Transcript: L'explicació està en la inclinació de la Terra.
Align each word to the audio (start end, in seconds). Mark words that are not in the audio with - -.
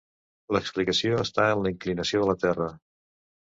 L'explicació 0.55 1.19
està 1.25 1.47
en 1.57 1.63
la 1.67 1.73
inclinació 1.75 2.25
de 2.25 2.33
la 2.33 2.37
Terra. 2.47 2.73